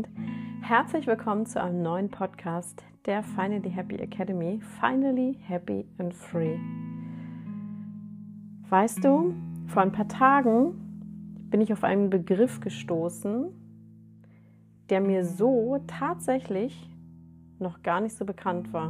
und 0.00 0.08
herzlich 0.62 1.06
willkommen 1.06 1.44
zu 1.44 1.60
einem 1.60 1.82
neuen 1.82 2.08
Podcast 2.08 2.82
der 3.04 3.22
Finally 3.22 3.70
Happy 3.70 3.96
Academy. 3.96 4.58
Finally 4.80 5.38
Happy 5.46 5.84
and 5.98 6.14
Free. 6.14 6.56
Weißt 8.70 9.04
du, 9.04 9.34
vor 9.66 9.82
ein 9.82 9.92
paar 9.92 10.08
Tagen 10.08 10.72
bin 11.50 11.60
ich 11.60 11.72
auf 11.74 11.84
einen 11.84 12.08
Begriff 12.08 12.60
gestoßen, 12.60 13.48
der 14.88 15.02
mir 15.02 15.26
so 15.26 15.78
tatsächlich 15.86 16.88
noch 17.58 17.82
gar 17.82 18.00
nicht 18.00 18.16
so 18.16 18.24
bekannt 18.24 18.72
war. 18.72 18.88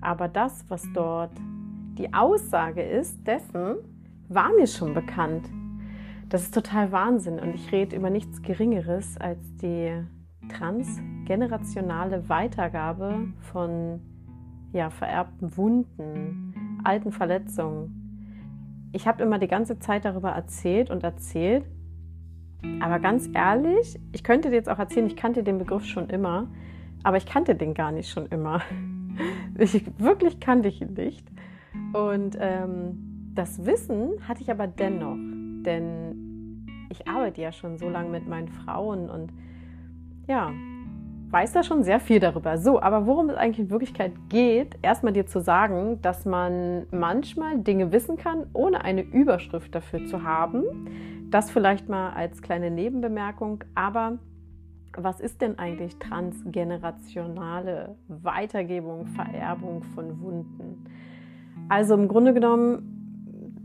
Aber 0.00 0.28
das, 0.28 0.64
was 0.68 0.82
dort 0.94 1.32
die 1.98 2.14
Aussage 2.14 2.82
ist, 2.82 3.26
dessen 3.26 3.76
war 4.28 4.50
mir 4.54 4.66
schon 4.66 4.94
bekannt. 4.94 5.46
Das 6.34 6.42
ist 6.42 6.52
total 6.52 6.90
Wahnsinn 6.90 7.38
und 7.38 7.54
ich 7.54 7.70
rede 7.70 7.94
über 7.94 8.10
nichts 8.10 8.42
Geringeres 8.42 9.16
als 9.18 9.38
die 9.58 10.02
transgenerationale 10.48 12.28
Weitergabe 12.28 13.28
von 13.38 14.00
ja, 14.72 14.90
vererbten 14.90 15.56
Wunden, 15.56 16.80
alten 16.82 17.12
Verletzungen. 17.12 18.90
Ich 18.92 19.06
habe 19.06 19.22
immer 19.22 19.38
die 19.38 19.46
ganze 19.46 19.78
Zeit 19.78 20.04
darüber 20.04 20.30
erzählt 20.30 20.90
und 20.90 21.04
erzählt, 21.04 21.66
aber 22.80 22.98
ganz 22.98 23.30
ehrlich, 23.32 24.00
ich 24.10 24.24
könnte 24.24 24.50
dir 24.50 24.56
jetzt 24.56 24.68
auch 24.68 24.80
erzählen, 24.80 25.06
ich 25.06 25.16
kannte 25.16 25.44
den 25.44 25.58
Begriff 25.58 25.84
schon 25.84 26.10
immer, 26.10 26.48
aber 27.04 27.16
ich 27.16 27.26
kannte 27.26 27.54
den 27.54 27.74
gar 27.74 27.92
nicht 27.92 28.10
schon 28.10 28.26
immer. 28.26 28.60
Ich, 29.56 29.84
wirklich 30.00 30.40
kannte 30.40 30.66
ich 30.66 30.82
ihn 30.82 30.94
nicht. 30.94 31.24
Und 31.92 32.36
ähm, 32.40 33.30
das 33.36 33.64
Wissen 33.64 34.14
hatte 34.26 34.42
ich 34.42 34.50
aber 34.50 34.66
dennoch, 34.66 35.16
denn 35.64 36.66
ich 36.90 37.08
arbeite 37.08 37.40
ja 37.40 37.52
schon 37.52 37.78
so 37.78 37.88
lange 37.88 38.10
mit 38.10 38.28
meinen 38.28 38.48
Frauen 38.48 39.10
und 39.10 39.32
ja, 40.28 40.52
weiß 41.30 41.52
da 41.52 41.62
schon 41.64 41.82
sehr 41.82 41.98
viel 41.98 42.20
darüber. 42.20 42.58
So, 42.58 42.80
aber 42.80 43.06
worum 43.06 43.28
es 43.28 43.36
eigentlich 43.36 43.58
in 43.58 43.70
Wirklichkeit 43.70 44.12
geht, 44.28 44.78
erstmal 44.82 45.12
dir 45.12 45.26
zu 45.26 45.40
sagen, 45.40 46.00
dass 46.00 46.24
man 46.24 46.86
manchmal 46.92 47.58
Dinge 47.58 47.90
wissen 47.90 48.16
kann, 48.16 48.46
ohne 48.52 48.84
eine 48.84 49.02
Überschrift 49.02 49.74
dafür 49.74 50.06
zu 50.06 50.22
haben. 50.22 50.62
Das 51.30 51.50
vielleicht 51.50 51.88
mal 51.88 52.10
als 52.10 52.40
kleine 52.40 52.70
Nebenbemerkung, 52.70 53.64
aber 53.74 54.18
was 54.96 55.18
ist 55.18 55.40
denn 55.40 55.58
eigentlich 55.58 55.98
transgenerationale 55.98 57.96
Weitergebung, 58.06 59.06
Vererbung 59.06 59.82
von 59.82 60.20
Wunden? 60.20 60.84
Also 61.68 61.94
im 61.94 62.06
Grunde 62.06 62.32
genommen, 62.32 62.93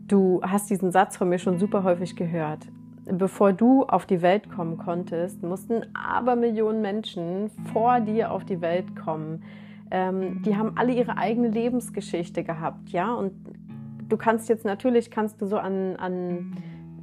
du 0.09 0.41
hast 0.43 0.69
diesen 0.69 0.91
Satz 0.91 1.17
von 1.17 1.29
mir 1.29 1.39
schon 1.39 1.57
super 1.57 1.83
häufig 1.83 2.15
gehört. 2.15 2.67
Bevor 3.05 3.53
du 3.53 3.83
auf 3.85 4.05
die 4.05 4.21
Welt 4.21 4.51
kommen 4.51 4.77
konntest, 4.77 5.41
mussten 5.41 5.81
aber 5.93 6.35
Millionen 6.35 6.81
Menschen 6.81 7.49
vor 7.71 8.01
dir 8.01 8.31
auf 8.31 8.45
die 8.45 8.61
Welt 8.61 8.95
kommen. 8.95 9.43
Ähm, 9.89 10.43
die 10.43 10.55
haben 10.55 10.73
alle 10.75 10.93
ihre 10.93 11.17
eigene 11.17 11.47
Lebensgeschichte 11.47 12.43
gehabt, 12.43 12.89
ja. 12.89 13.13
Und 13.13 13.31
du 14.07 14.17
kannst 14.17 14.49
jetzt 14.49 14.65
natürlich, 14.65 15.09
kannst 15.09 15.41
du 15.41 15.47
so 15.47 15.57
an, 15.57 15.95
an 15.95 16.55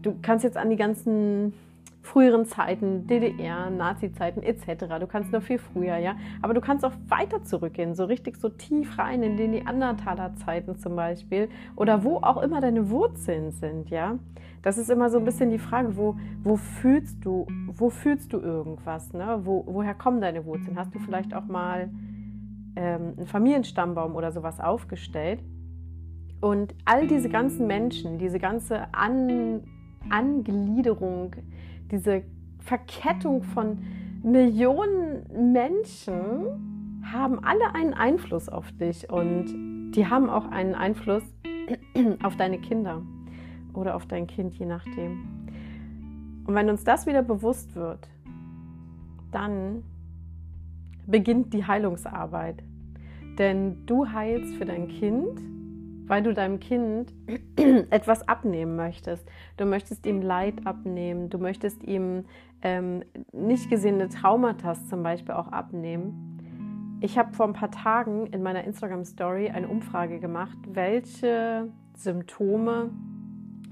du 0.02 0.14
kannst 0.22 0.44
jetzt 0.44 0.56
an 0.56 0.70
die 0.70 0.76
ganzen 0.76 1.54
früheren 2.06 2.46
Zeiten, 2.46 3.06
DDR, 3.06 3.68
Nazi-Zeiten 3.68 4.42
etc. 4.42 4.86
Du 5.00 5.06
kannst 5.06 5.32
noch 5.32 5.42
viel 5.42 5.58
früher, 5.58 5.96
ja. 5.96 6.14
Aber 6.40 6.54
du 6.54 6.60
kannst 6.60 6.84
auch 6.84 6.92
weiter 7.08 7.42
zurückgehen, 7.42 7.94
so 7.94 8.04
richtig 8.04 8.36
so 8.36 8.48
tief 8.48 8.96
rein 8.96 9.22
in 9.22 9.36
die 9.36 9.48
Neandertaler-Zeiten 9.48 10.78
zum 10.78 10.96
Beispiel 10.96 11.48
oder 11.74 12.04
wo 12.04 12.18
auch 12.18 12.42
immer 12.42 12.60
deine 12.60 12.90
Wurzeln 12.90 13.50
sind, 13.50 13.90
ja. 13.90 14.18
Das 14.62 14.78
ist 14.78 14.88
immer 14.88 15.10
so 15.10 15.18
ein 15.18 15.24
bisschen 15.24 15.50
die 15.50 15.58
Frage, 15.58 15.96
wo, 15.96 16.16
wo 16.42 16.56
fühlst 16.56 17.24
du, 17.24 17.46
wo 17.66 17.90
fühlst 17.90 18.32
du 18.32 18.38
irgendwas, 18.38 19.12
ne? 19.12 19.40
Wo, 19.42 19.64
woher 19.66 19.94
kommen 19.94 20.20
deine 20.20 20.44
Wurzeln? 20.44 20.78
Hast 20.78 20.94
du 20.94 20.98
vielleicht 20.98 21.34
auch 21.34 21.46
mal 21.46 21.90
ähm, 22.76 23.14
einen 23.16 23.26
Familienstammbaum 23.26 24.14
oder 24.14 24.32
sowas 24.32 24.60
aufgestellt? 24.60 25.40
Und 26.40 26.74
all 26.84 27.06
diese 27.06 27.28
ganzen 27.28 27.66
Menschen, 27.66 28.18
diese 28.18 28.38
ganze 28.38 28.92
An 28.94 29.62
Angliederung, 30.10 31.34
diese 31.90 32.22
Verkettung 32.58 33.42
von 33.42 33.78
Millionen 34.22 35.52
Menschen 35.52 37.02
haben 37.02 37.44
alle 37.44 37.74
einen 37.74 37.94
Einfluss 37.94 38.48
auf 38.48 38.72
dich 38.72 39.08
und 39.10 39.92
die 39.92 40.06
haben 40.06 40.28
auch 40.28 40.50
einen 40.50 40.74
Einfluss 40.74 41.22
auf 42.22 42.36
deine 42.36 42.58
Kinder 42.58 43.02
oder 43.72 43.94
auf 43.94 44.06
dein 44.06 44.26
Kind, 44.26 44.54
je 44.56 44.66
nachdem. 44.66 45.46
Und 46.44 46.54
wenn 46.54 46.68
uns 46.70 46.84
das 46.84 47.06
wieder 47.06 47.22
bewusst 47.22 47.74
wird, 47.76 48.08
dann 49.30 49.82
beginnt 51.06 51.52
die 51.52 51.64
Heilungsarbeit. 51.64 52.62
Denn 53.38 53.84
du 53.86 54.08
heilst 54.08 54.54
für 54.56 54.64
dein 54.64 54.88
Kind 54.88 55.40
weil 56.06 56.22
du 56.22 56.32
deinem 56.32 56.60
Kind 56.60 57.12
etwas 57.90 58.28
abnehmen 58.28 58.76
möchtest. 58.76 59.28
Du 59.56 59.66
möchtest 59.66 60.06
ihm 60.06 60.22
Leid 60.22 60.66
abnehmen, 60.66 61.28
du 61.30 61.38
möchtest 61.38 61.82
ihm 61.82 62.24
ähm, 62.62 63.02
nicht 63.32 63.70
gesehene 63.70 64.08
Traumata 64.08 64.74
zum 64.74 65.02
Beispiel 65.02 65.34
auch 65.34 65.48
abnehmen. 65.48 66.98
Ich 67.00 67.18
habe 67.18 67.34
vor 67.34 67.46
ein 67.46 67.52
paar 67.52 67.70
Tagen 67.70 68.26
in 68.28 68.42
meiner 68.42 68.64
Instagram-Story 68.64 69.50
eine 69.50 69.68
Umfrage 69.68 70.18
gemacht, 70.18 70.56
welche 70.66 71.68
Symptome 71.94 72.90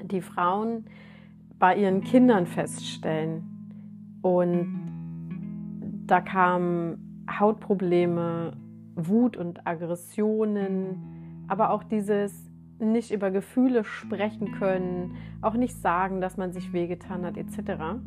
die 0.02 0.20
Frauen 0.20 0.84
bei 1.58 1.76
ihren 1.76 2.02
Kindern 2.02 2.46
feststellen. 2.46 4.18
Und 4.20 6.04
da 6.06 6.20
kamen 6.20 7.26
Hautprobleme, 7.38 8.56
Wut 8.94 9.36
und 9.36 9.66
Aggressionen, 9.66 11.13
aber 11.48 11.70
auch 11.70 11.84
dieses 11.84 12.50
nicht 12.78 13.12
über 13.12 13.30
Gefühle 13.30 13.84
sprechen 13.84 14.52
können, 14.52 15.16
auch 15.42 15.54
nicht 15.54 15.76
sagen, 15.80 16.20
dass 16.20 16.36
man 16.36 16.52
sich 16.52 16.72
wehgetan 16.72 17.24
hat, 17.24 17.36
etc. 17.36 17.98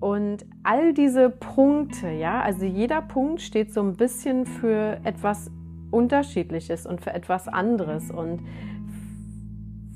Und 0.00 0.44
all 0.62 0.92
diese 0.92 1.30
Punkte, 1.30 2.10
ja, 2.10 2.42
also 2.42 2.66
jeder 2.66 3.00
Punkt 3.00 3.40
steht 3.40 3.72
so 3.72 3.80
ein 3.80 3.96
bisschen 3.96 4.44
für 4.44 4.98
etwas 5.04 5.50
Unterschiedliches 5.90 6.86
und 6.86 7.00
für 7.00 7.14
etwas 7.14 7.48
anderes. 7.48 8.10
Und 8.10 8.42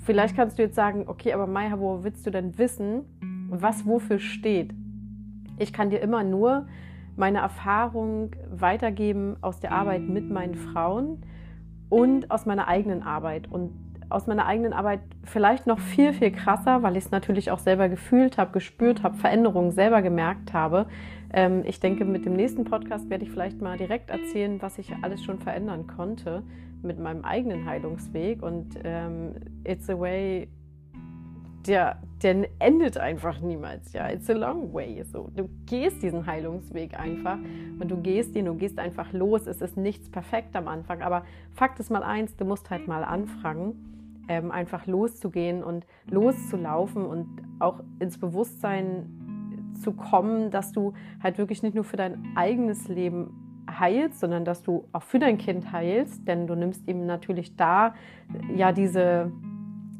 vielleicht 0.05 0.37
kannst 0.37 0.59
du 0.59 0.63
jetzt 0.63 0.77
sagen, 0.77 1.05
okay, 1.09 1.33
aber 1.33 1.47
Maya, 1.47 1.79
wo 1.79 2.05
willst 2.05 2.27
du 2.27 2.31
denn 2.31 2.57
wissen, 2.57 3.05
was 3.51 3.85
wofür 3.87 4.19
steht? 4.19 4.73
Ich 5.59 5.73
kann 5.73 5.91
dir 5.91 6.01
immer 6.01 6.23
nur 6.23 6.67
meine 7.17 7.39
Erfahrung 7.39 8.31
weitergeben 8.49 9.37
aus 9.41 9.59
der 9.59 9.73
Arbeit 9.73 10.03
mit 10.03 10.31
meinen 10.31 10.55
Frauen 10.55 11.23
und 11.89 12.31
aus 12.31 12.47
meiner 12.47 12.69
eigenen 12.69 13.03
Arbeit. 13.03 13.51
Und 13.51 13.73
aus 14.11 14.27
meiner 14.27 14.47
eigenen 14.47 14.73
Arbeit 14.73 15.01
vielleicht 15.25 15.67
noch 15.67 15.79
viel, 15.79 16.13
viel 16.13 16.31
krasser, 16.31 16.83
weil 16.83 16.97
ich 16.97 17.05
es 17.05 17.11
natürlich 17.11 17.51
auch 17.51 17.59
selber 17.59 17.89
gefühlt 17.89 18.39
habe, 18.39 18.53
gespürt 18.53 19.03
habe, 19.03 19.17
Veränderungen 19.17 19.71
selber 19.71 20.01
gemerkt 20.03 20.53
habe. 20.53 20.87
Ähm, 21.33 21.63
ich 21.67 21.81
denke, 21.81 22.05
mit 22.05 22.25
dem 22.25 22.35
nächsten 22.35 22.65
Podcast 22.65 23.11
werde 23.11 23.25
ich 23.25 23.31
vielleicht 23.31 23.61
mal 23.61 23.77
direkt 23.77 24.11
erzählen, 24.11 24.61
was 24.63 24.79
ich 24.79 24.95
alles 25.03 25.23
schon 25.23 25.39
verändern 25.39 25.87
konnte 25.87 26.43
mit 26.83 26.99
meinem 26.99 27.25
eigenen 27.25 27.67
Heilungsweg. 27.67 28.43
Und 28.43 28.79
ähm, 28.85 29.35
it's 29.65 29.91
a 29.91 29.99
way 29.99 30.49
der, 31.69 31.99
der 32.23 32.49
endet 32.59 32.97
einfach 32.99 33.41
niemals. 33.41 33.93
Ja, 33.93 34.09
it's 34.09 34.29
a 34.31 34.33
long 34.33 34.73
way. 34.73 35.05
So, 35.05 35.31
du 35.37 35.49
gehst 35.67 36.03
diesen 36.03 36.27
Heilungsweg 36.27 36.99
einfach 36.99 37.39
und 37.79 37.91
du 37.91 37.99
gehst 37.99 38.35
ihn, 38.35 38.47
du 38.47 38.55
gehst 38.55 38.79
einfach 38.79 39.13
los. 39.13 39.47
Es 39.47 39.61
ist 39.61 39.77
nichts 39.77 40.11
perfekt 40.11 40.57
am 40.57 40.67
Anfang, 40.67 41.03
aber 41.03 41.25
Fakt 41.53 41.79
ist 41.79 41.91
mal 41.91 42.03
eins: 42.03 42.35
Du 42.37 42.45
musst 42.45 42.71
halt 42.71 42.89
mal 42.89 43.05
anfangen, 43.05 44.25
ähm, 44.29 44.51
einfach 44.51 44.87
loszugehen 44.87 45.63
und 45.63 45.87
loszulaufen 46.11 47.05
und 47.05 47.29
auch 47.59 47.81
ins 48.01 48.19
Bewusstsein 48.19 49.75
zu 49.83 49.93
kommen, 49.93 50.51
dass 50.51 50.73
du 50.73 50.95
halt 51.23 51.39
wirklich 51.39 51.63
nicht 51.63 51.75
nur 51.75 51.85
für 51.85 51.97
dein 51.97 52.33
eigenes 52.35 52.89
Leben 52.89 53.65
heilst, 53.79 54.21
sondern 54.21 54.45
dass 54.45 54.63
du 54.63 54.89
auch 54.93 55.03
für 55.03 55.19
dein 55.19 55.37
Kind 55.37 55.73
heilst, 55.73 56.27
denn 56.27 56.47
du 56.47 56.55
nimmst 56.55 56.89
ihm 56.89 57.07
natürlich 57.07 57.57
da 57.57 57.95
ja 58.57 58.73
diese 58.73 59.31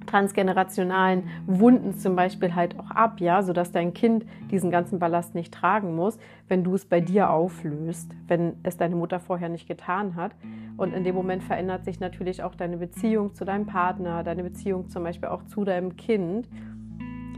transgenerationalen 0.09 1.29
Wunden 1.47 1.95
zum 1.95 2.17
Beispiel 2.17 2.55
halt 2.55 2.79
auch 2.79 2.91
ab, 2.91 3.21
ja, 3.21 3.43
sodass 3.43 3.71
dein 3.71 3.95
Kind 3.95 4.25
diesen 4.51 4.71
ganzen 4.71 4.99
Ballast 4.99 5.35
nicht 5.35 5.55
tragen 5.55 5.95
muss, 5.95 6.19
wenn 6.49 6.65
du 6.65 6.75
es 6.75 6.87
bei 6.87 7.01
dir 7.01 7.31
auflöst, 7.31 8.11
wenn 8.27 8.57
es 8.63 8.77
deine 8.77 8.97
Mutter 8.97 9.21
vorher 9.21 9.49
nicht 9.49 9.69
getan 9.69 10.17
hat. 10.17 10.33
Und 10.77 10.95
in 10.95 11.05
dem 11.05 11.15
Moment 11.15 11.43
verändert 11.43 11.85
sich 11.85 12.01
natürlich 12.01 12.43
auch 12.43 12.55
deine 12.55 12.79
Beziehung 12.79 13.35
zu 13.35 13.45
deinem 13.45 13.67
Partner, 13.67 14.25
deine 14.25 14.43
Beziehung 14.43 14.89
zum 14.89 15.05
Beispiel 15.05 15.29
auch 15.29 15.45
zu 15.45 15.65
deinem 15.65 15.97
Kind. 15.97 16.49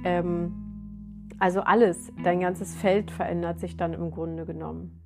Ähm, 0.05 0.70
also 1.38 1.61
alles, 1.61 2.12
dein 2.23 2.40
ganzes 2.40 2.75
Feld 2.76 3.11
verändert 3.11 3.61
sich 3.61 3.76
dann 3.76 3.94
im 3.94 4.11
Grunde 4.11 4.44
genommen. 4.44 5.00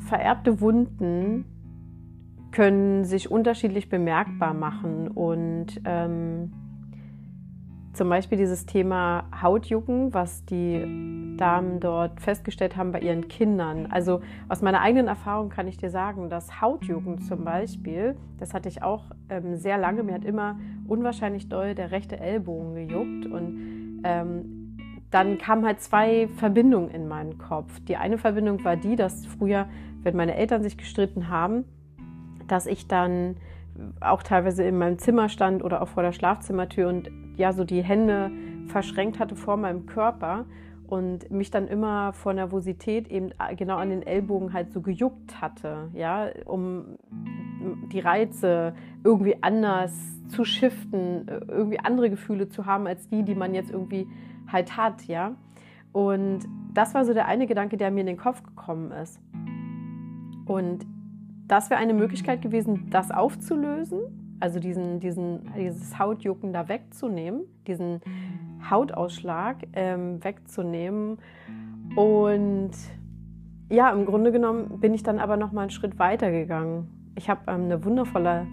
Vererbte 0.00 0.60
Wunden 0.60 1.55
können 2.52 3.04
sich 3.04 3.30
unterschiedlich 3.30 3.88
bemerkbar 3.88 4.54
machen. 4.54 5.08
Und 5.08 5.80
ähm, 5.84 6.52
zum 7.96 8.10
Beispiel 8.10 8.36
dieses 8.36 8.66
Thema 8.66 9.24
Hautjucken, 9.42 10.12
was 10.12 10.44
die 10.44 11.36
Damen 11.38 11.80
dort 11.80 12.20
festgestellt 12.20 12.76
haben 12.76 12.92
bei 12.92 13.00
ihren 13.00 13.28
Kindern. 13.28 13.86
Also 13.86 14.20
aus 14.48 14.62
meiner 14.62 14.80
eigenen 14.80 15.08
Erfahrung 15.08 15.48
kann 15.48 15.66
ich 15.66 15.78
dir 15.78 15.90
sagen, 15.90 16.28
dass 16.28 16.60
Hautjucken 16.60 17.20
zum 17.20 17.44
Beispiel, 17.44 18.16
das 18.38 18.52
hatte 18.54 18.68
ich 18.68 18.82
auch 18.82 19.04
ähm, 19.30 19.56
sehr 19.56 19.78
lange, 19.78 20.02
mir 20.02 20.14
hat 20.14 20.24
immer 20.24 20.58
unwahrscheinlich 20.86 21.48
doll 21.48 21.74
der 21.74 21.90
rechte 21.90 22.18
Ellbogen 22.20 22.74
gejuckt 22.74 23.26
und 23.26 24.00
ähm, 24.04 24.78
dann 25.10 25.38
kamen 25.38 25.64
halt 25.64 25.80
zwei 25.80 26.28
Verbindungen 26.36 26.90
in 26.90 27.08
meinen 27.08 27.38
Kopf. 27.38 27.80
Die 27.80 27.96
eine 27.96 28.18
Verbindung 28.18 28.62
war 28.64 28.76
die, 28.76 28.96
dass 28.96 29.24
früher, 29.24 29.68
wenn 30.02 30.16
meine 30.16 30.34
Eltern 30.34 30.62
sich 30.62 30.76
gestritten 30.76 31.30
haben, 31.30 31.64
dass 32.48 32.66
ich 32.66 32.86
dann 32.86 33.36
auch 34.00 34.22
teilweise 34.22 34.64
in 34.64 34.78
meinem 34.78 34.98
Zimmer 34.98 35.28
stand 35.28 35.62
oder 35.62 35.82
auch 35.82 35.88
vor 35.88 36.02
der 36.02 36.12
Schlafzimmertür 36.12 36.88
und 36.88 37.10
ja 37.36 37.52
so 37.52 37.64
die 37.64 37.82
Hände 37.82 38.30
verschränkt 38.68 39.18
hatte 39.18 39.36
vor 39.36 39.56
meinem 39.56 39.86
Körper 39.86 40.46
und 40.86 41.30
mich 41.30 41.50
dann 41.50 41.66
immer 41.68 42.12
vor 42.12 42.32
Nervosität 42.32 43.08
eben 43.08 43.30
genau 43.56 43.76
an 43.76 43.90
den 43.90 44.02
Ellbogen 44.02 44.52
halt 44.52 44.72
so 44.72 44.80
gejuckt 44.80 45.40
hatte, 45.40 45.88
ja, 45.92 46.28
um 46.44 46.96
die 47.92 48.00
Reize 48.00 48.74
irgendwie 49.02 49.42
anders 49.42 49.92
zu 50.28 50.44
shiften, 50.44 51.26
irgendwie 51.48 51.80
andere 51.80 52.10
Gefühle 52.10 52.48
zu 52.48 52.66
haben 52.66 52.86
als 52.86 53.08
die, 53.08 53.22
die 53.24 53.34
man 53.34 53.54
jetzt 53.54 53.70
irgendwie 53.70 54.06
halt 54.50 54.76
hat, 54.76 55.04
ja. 55.04 55.34
Und 55.92 56.40
das 56.72 56.94
war 56.94 57.04
so 57.04 57.14
der 57.14 57.26
eine 57.26 57.46
Gedanke, 57.46 57.76
der 57.76 57.90
mir 57.90 58.00
in 58.00 58.06
den 58.06 58.16
Kopf 58.16 58.42
gekommen 58.42 58.92
ist. 58.92 59.20
Und 60.46 60.86
das 61.48 61.70
wäre 61.70 61.80
eine 61.80 61.94
Möglichkeit 61.94 62.42
gewesen, 62.42 62.88
das 62.90 63.10
aufzulösen, 63.10 64.36
also 64.40 64.58
diesen, 64.58 65.00
diesen, 65.00 65.52
dieses 65.56 65.98
Hautjucken 65.98 66.52
da 66.52 66.68
wegzunehmen, 66.68 67.42
diesen 67.66 68.00
Hautausschlag 68.68 69.58
ähm, 69.72 70.22
wegzunehmen. 70.22 71.18
Und 71.94 72.72
ja, 73.70 73.90
im 73.90 74.06
Grunde 74.06 74.32
genommen 74.32 74.80
bin 74.80 74.94
ich 74.94 75.02
dann 75.02 75.18
aber 75.18 75.36
noch 75.36 75.52
mal 75.52 75.62
einen 75.62 75.70
Schritt 75.70 75.98
weiter 75.98 76.30
gegangen. 76.30 77.12
Ich 77.16 77.30
habe 77.30 77.40
ähm, 77.48 77.64
eine 77.64 77.84
wundervolle 77.84 78.46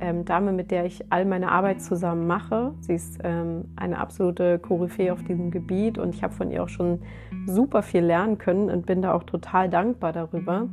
ähm, 0.00 0.24
Dame, 0.24 0.52
mit 0.52 0.70
der 0.70 0.84
ich 0.86 1.04
all 1.10 1.24
meine 1.24 1.50
Arbeit 1.52 1.80
zusammen 1.82 2.26
mache. 2.26 2.74
Sie 2.80 2.94
ist 2.94 3.18
ähm, 3.22 3.66
eine 3.76 3.98
absolute 3.98 4.58
Koryphäe 4.58 5.12
auf 5.12 5.22
diesem 5.22 5.50
Gebiet 5.50 5.98
und 5.98 6.14
ich 6.14 6.22
habe 6.22 6.34
von 6.34 6.50
ihr 6.50 6.62
auch 6.62 6.68
schon 6.68 7.00
super 7.46 7.82
viel 7.82 8.02
lernen 8.02 8.38
können 8.38 8.70
und 8.70 8.86
bin 8.86 9.02
da 9.02 9.12
auch 9.14 9.24
total 9.24 9.68
dankbar 9.68 10.12
darüber. 10.12 10.68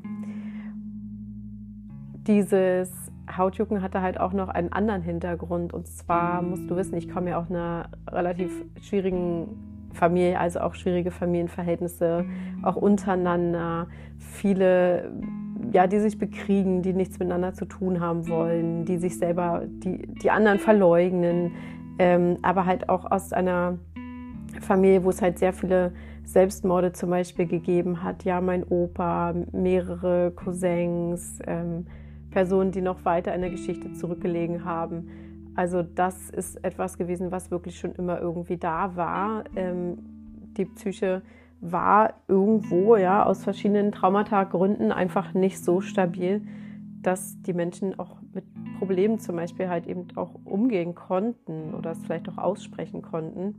Dieses 2.27 2.91
Hautjucken 3.35 3.81
hatte 3.81 4.01
halt 4.01 4.19
auch 4.19 4.33
noch 4.33 4.49
einen 4.49 4.71
anderen 4.71 5.01
Hintergrund. 5.01 5.73
Und 5.73 5.87
zwar 5.87 6.41
musst 6.41 6.69
du 6.69 6.75
wissen, 6.75 6.97
ich 6.97 7.09
komme 7.09 7.31
ja 7.31 7.39
aus 7.39 7.49
einer 7.49 7.89
relativ 8.09 8.51
schwierigen 8.81 9.47
Familie, 9.93 10.39
also 10.39 10.59
auch 10.59 10.75
schwierige 10.75 11.11
Familienverhältnisse, 11.11 12.25
auch 12.63 12.75
untereinander. 12.75 13.87
Viele, 14.17 15.11
ja, 15.71 15.87
die 15.87 15.99
sich 15.99 16.17
bekriegen, 16.17 16.81
die 16.81 16.93
nichts 16.93 17.19
miteinander 17.19 17.53
zu 17.53 17.65
tun 17.65 17.99
haben 17.99 18.27
wollen, 18.27 18.85
die 18.85 18.97
sich 18.97 19.17
selber, 19.17 19.63
die, 19.65 20.07
die 20.07 20.29
anderen 20.29 20.59
verleugnen. 20.59 21.53
Ähm, 21.99 22.37
aber 22.43 22.65
halt 22.65 22.89
auch 22.89 23.09
aus 23.09 23.33
einer 23.33 23.79
Familie, 24.61 25.03
wo 25.03 25.09
es 25.09 25.21
halt 25.21 25.39
sehr 25.39 25.53
viele 25.53 25.93
Selbstmorde 26.25 26.91
zum 26.91 27.09
Beispiel 27.09 27.47
gegeben 27.47 28.03
hat. 28.03 28.23
Ja, 28.23 28.41
mein 28.41 28.63
Opa, 28.63 29.33
mehrere 29.51 30.31
Cousins. 30.31 31.39
Ähm, 31.47 31.87
Personen, 32.37 32.71
die 32.71 32.81
noch 32.81 33.03
weiter 33.03 33.33
in 33.33 33.41
der 33.41 33.49
Geschichte 33.49 33.93
zurückgelegen 33.93 34.63
haben. 34.63 35.09
Also 35.55 35.81
das 35.81 36.29
ist 36.29 36.63
etwas 36.63 36.99
gewesen, 36.99 37.31
was 37.31 37.49
wirklich 37.49 37.79
schon 37.79 37.93
immer 37.93 38.21
irgendwie 38.21 38.57
da 38.57 38.95
war. 38.95 39.45
Ähm, 39.55 39.97
die 40.55 40.65
Psyche 40.65 41.23
war 41.61 42.13
irgendwo 42.27 42.95
ja 42.95 43.25
aus 43.25 43.43
verschiedenen 43.43 43.91
Traumata-Gründen 43.91 44.91
einfach 44.91 45.33
nicht 45.33 45.65
so 45.65 45.81
stabil, 45.81 46.43
dass 47.01 47.41
die 47.41 47.53
Menschen 47.53 47.97
auch 47.97 48.17
mit 48.35 48.45
Problemen 48.77 49.17
zum 49.17 49.35
Beispiel 49.35 49.67
halt 49.67 49.87
eben 49.87 50.05
auch 50.15 50.35
umgehen 50.45 50.93
konnten 50.93 51.73
oder 51.73 51.89
es 51.89 52.03
vielleicht 52.03 52.29
auch 52.29 52.37
aussprechen 52.37 53.01
konnten. 53.01 53.55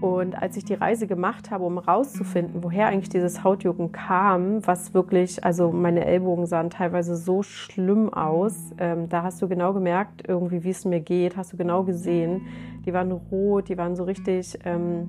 Und 0.00 0.40
als 0.40 0.56
ich 0.56 0.64
die 0.64 0.74
Reise 0.74 1.06
gemacht 1.06 1.50
habe, 1.50 1.64
um 1.64 1.80
herauszufinden, 1.80 2.62
woher 2.62 2.88
eigentlich 2.88 3.08
dieses 3.08 3.42
Hautjucken 3.42 3.92
kam, 3.92 4.66
was 4.66 4.92
wirklich, 4.92 5.42
also 5.42 5.72
meine 5.72 6.04
Ellbogen 6.04 6.46
sahen 6.46 6.68
teilweise 6.68 7.16
so 7.16 7.42
schlimm 7.42 8.12
aus, 8.12 8.72
ähm, 8.78 9.08
da 9.08 9.22
hast 9.22 9.40
du 9.40 9.48
genau 9.48 9.72
gemerkt, 9.72 10.28
irgendwie, 10.28 10.64
wie 10.64 10.70
es 10.70 10.84
mir 10.84 11.00
geht, 11.00 11.36
hast 11.36 11.54
du 11.54 11.56
genau 11.56 11.82
gesehen. 11.84 12.42
Die 12.84 12.92
waren 12.92 13.10
rot, 13.10 13.68
die 13.68 13.78
waren 13.78 13.96
so 13.96 14.04
richtig, 14.04 14.58
ähm, 14.64 15.08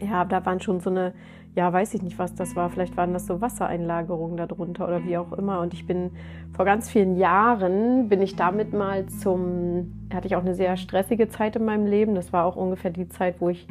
ja, 0.00 0.24
da 0.24 0.44
waren 0.46 0.60
schon 0.60 0.80
so 0.80 0.88
eine, 0.88 1.12
ja, 1.54 1.72
weiß 1.72 1.94
ich 1.94 2.02
nicht, 2.02 2.18
was 2.18 2.34
das 2.34 2.56
war. 2.56 2.68
Vielleicht 2.70 2.96
waren 2.96 3.12
das 3.12 3.26
so 3.26 3.40
Wassereinlagerungen 3.40 4.36
darunter 4.36 4.86
oder 4.86 5.04
wie 5.04 5.16
auch 5.16 5.32
immer. 5.32 5.60
Und 5.60 5.72
ich 5.72 5.86
bin 5.86 6.10
vor 6.54 6.64
ganz 6.64 6.90
vielen 6.90 7.16
Jahren, 7.16 8.08
bin 8.08 8.20
ich 8.20 8.36
damit 8.36 8.72
mal 8.72 9.06
zum, 9.06 9.92
hatte 10.12 10.26
ich 10.26 10.36
auch 10.36 10.42
eine 10.42 10.54
sehr 10.54 10.76
stressige 10.76 11.28
Zeit 11.28 11.56
in 11.56 11.64
meinem 11.64 11.86
Leben. 11.86 12.14
Das 12.14 12.32
war 12.32 12.44
auch 12.44 12.56
ungefähr 12.56 12.90
die 12.90 13.08
Zeit, 13.08 13.40
wo 13.40 13.48
ich 13.48 13.66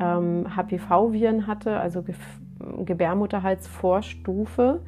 ähm, 0.00 0.46
HPV-Viren 0.56 1.46
hatte, 1.46 1.78
also 1.78 2.02
Ge 2.02 2.14
Gebärmutterhalsvorstufe. 2.84 4.80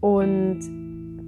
Und 0.00 0.60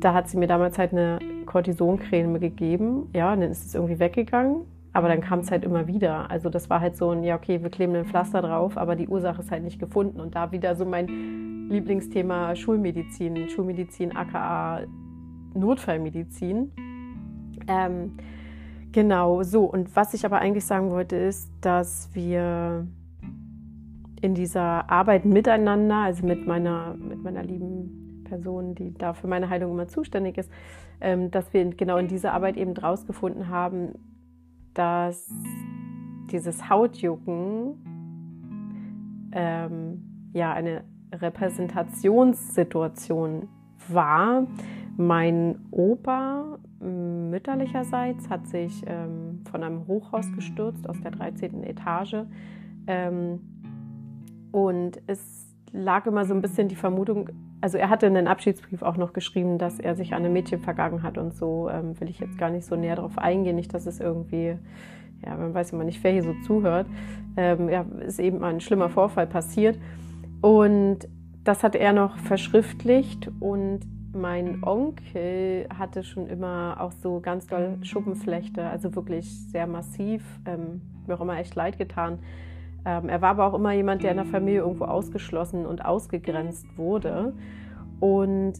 da 0.00 0.12
hat 0.12 0.28
sie 0.28 0.36
mir 0.36 0.48
damals 0.48 0.76
halt 0.76 0.92
eine 0.92 1.20
Cortisoncreme 1.46 2.40
gegeben. 2.40 3.08
Ja, 3.14 3.32
und 3.32 3.40
dann 3.42 3.50
ist 3.50 3.64
es 3.64 3.74
irgendwie 3.74 3.98
weggegangen. 3.98 4.62
Aber 4.92 5.08
dann 5.08 5.20
kam 5.20 5.38
es 5.38 5.50
halt 5.50 5.64
immer 5.64 5.86
wieder. 5.86 6.30
Also 6.30 6.50
das 6.50 6.68
war 6.68 6.80
halt 6.80 6.96
so 6.96 7.10
ein, 7.10 7.22
ja, 7.22 7.36
okay, 7.36 7.62
wir 7.62 7.70
kleben 7.70 7.94
ein 7.94 8.04
Pflaster 8.04 8.42
drauf, 8.42 8.76
aber 8.76 8.94
die 8.94 9.08
Ursache 9.08 9.40
ist 9.40 9.50
halt 9.50 9.62
nicht 9.62 9.78
gefunden. 9.78 10.20
Und 10.20 10.34
da 10.34 10.52
wieder 10.52 10.74
so 10.74 10.84
mein 10.84 11.68
Lieblingsthema 11.70 12.54
Schulmedizin, 12.56 13.48
Schulmedizin 13.48 14.14
aka 14.14 14.80
Notfallmedizin. 15.54 16.72
Ähm, 17.68 18.16
Genau, 18.92 19.42
so. 19.42 19.64
Und 19.64 19.96
was 19.96 20.14
ich 20.14 20.24
aber 20.26 20.38
eigentlich 20.38 20.66
sagen 20.66 20.90
wollte, 20.90 21.16
ist, 21.16 21.50
dass 21.62 22.10
wir 22.12 22.86
in 24.20 24.34
dieser 24.34 24.90
Arbeit 24.90 25.24
miteinander, 25.24 25.96
also 25.96 26.26
mit 26.26 26.46
meiner, 26.46 26.94
mit 26.94 27.22
meiner 27.22 27.42
lieben 27.42 28.24
Person, 28.24 28.74
die 28.74 28.92
da 28.94 29.14
für 29.14 29.26
meine 29.26 29.48
Heilung 29.48 29.72
immer 29.72 29.88
zuständig 29.88 30.36
ist, 30.38 30.50
ähm, 31.00 31.30
dass 31.30 31.52
wir 31.52 31.64
genau 31.70 31.96
in 31.96 32.08
dieser 32.08 32.34
Arbeit 32.34 32.56
eben 32.56 32.76
rausgefunden 32.76 33.48
haben, 33.48 33.94
dass 34.74 35.30
dieses 36.30 36.68
Hautjucken 36.68 37.74
ähm, 39.32 40.30
ja 40.34 40.52
eine 40.52 40.84
Repräsentationssituation 41.12 43.48
war. 43.88 44.46
Mein 44.96 45.58
Opa 45.70 46.58
mütterlicherseits 46.82 48.28
hat 48.28 48.46
sich 48.46 48.82
ähm, 48.86 49.40
von 49.50 49.62
einem 49.62 49.86
Hochhaus 49.86 50.30
gestürzt 50.32 50.88
aus 50.88 51.00
der 51.00 51.12
13. 51.12 51.64
Etage. 51.64 52.24
Ähm, 52.86 53.40
und 54.50 55.00
es 55.06 55.54
lag 55.72 56.06
immer 56.06 56.24
so 56.24 56.34
ein 56.34 56.42
bisschen 56.42 56.68
die 56.68 56.76
Vermutung, 56.76 57.30
also 57.60 57.78
er 57.78 57.88
hatte 57.88 58.06
in 58.06 58.14
den 58.14 58.28
Abschiedsbrief 58.28 58.82
auch 58.82 58.96
noch 58.96 59.12
geschrieben, 59.12 59.56
dass 59.56 59.78
er 59.78 59.94
sich 59.94 60.12
an 60.12 60.24
einem 60.24 60.32
Mädchen 60.32 60.60
vergangen 60.60 61.02
hat 61.02 61.16
und 61.16 61.34
so 61.34 61.70
ähm, 61.70 61.98
will 62.00 62.10
ich 62.10 62.18
jetzt 62.18 62.36
gar 62.36 62.50
nicht 62.50 62.66
so 62.66 62.76
näher 62.76 62.96
darauf 62.96 63.16
eingehen, 63.18 63.56
nicht, 63.56 63.72
dass 63.72 63.86
es 63.86 64.00
irgendwie, 64.00 64.56
ja, 65.24 65.36
man 65.36 65.54
weiß 65.54 65.72
immer 65.72 65.84
nicht, 65.84 66.02
wer 66.04 66.12
hier 66.12 66.24
so 66.24 66.34
zuhört, 66.44 66.86
ähm, 67.36 67.68
ja, 67.68 67.86
ist 68.00 68.18
eben 68.18 68.42
ein 68.44 68.60
schlimmer 68.60 68.90
Vorfall 68.90 69.26
passiert 69.26 69.78
und 70.40 71.08
das 71.44 71.62
hat 71.62 71.74
er 71.74 71.92
noch 71.92 72.18
verschriftlicht 72.18 73.30
und 73.40 73.80
mein 74.14 74.62
Onkel 74.62 75.66
hatte 75.76 76.04
schon 76.04 76.26
immer 76.26 76.76
auch 76.80 76.92
so 76.92 77.20
ganz 77.20 77.46
doll 77.46 77.78
Schuppenflechte, 77.82 78.64
also 78.64 78.94
wirklich 78.94 79.30
sehr 79.48 79.66
massiv, 79.66 80.22
ähm, 80.46 80.82
mir 81.06 81.14
auch 81.14 81.20
immer 81.20 81.38
echt 81.38 81.54
leid 81.54 81.78
getan. 81.78 82.18
Ähm, 82.84 83.08
er 83.08 83.22
war 83.22 83.30
aber 83.30 83.46
auch 83.46 83.54
immer 83.54 83.72
jemand, 83.72 84.02
der 84.02 84.10
in 84.10 84.16
der 84.16 84.26
Familie 84.26 84.60
irgendwo 84.60 84.84
ausgeschlossen 84.84 85.66
und 85.66 85.84
ausgegrenzt 85.84 86.66
wurde. 86.76 87.32
Und 88.00 88.54